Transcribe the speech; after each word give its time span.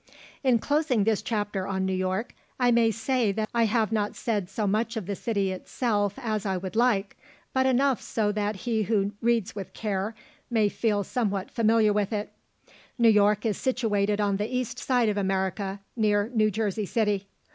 "In 0.43 0.57
closing 0.57 1.03
this 1.03 1.21
chapter 1.21 1.67
on 1.67 1.85
New 1.85 1.93
York, 1.93 2.33
I 2.59 2.71
may 2.71 2.89
say 2.89 3.31
that 3.33 3.47
I 3.53 3.65
have 3.65 3.91
not 3.91 4.15
said 4.15 4.49
so 4.49 4.65
much 4.65 4.97
of 4.97 5.05
the 5.05 5.15
city 5.15 5.51
itself 5.51 6.15
as 6.17 6.43
I 6.43 6.57
would 6.57 6.75
like, 6.75 7.15
but 7.53 7.67
enough 7.67 8.01
so 8.01 8.31
that 8.31 8.55
he 8.65 8.81
who 8.81 9.11
reads 9.21 9.53
with 9.53 9.75
care 9.75 10.15
may 10.49 10.69
feel 10.69 11.03
somewhat 11.03 11.51
familiar 11.51 11.93
with 11.93 12.11
it. 12.11 12.31
New 12.97 13.09
York 13.09 13.45
is 13.45 13.57
situated 13.57 14.19
on 14.19 14.37
the 14.37 14.47
east 14.47 14.79
side 14.79 15.07
of 15.07 15.17
America, 15.17 15.79
near 15.95 16.31
New 16.33 16.49
Jersey 16.49 16.87
City. 16.87 17.27